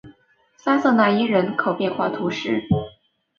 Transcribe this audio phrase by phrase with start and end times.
[0.57, 2.63] 沙瑟讷伊人口变化图示